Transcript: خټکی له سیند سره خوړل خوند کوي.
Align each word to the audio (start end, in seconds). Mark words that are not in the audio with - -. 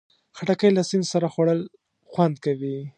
خټکی 0.37 0.69
له 0.73 0.81
سیند 0.89 1.05
سره 1.13 1.27
خوړل 1.33 1.59
خوند 2.11 2.35
کوي. 2.45 2.77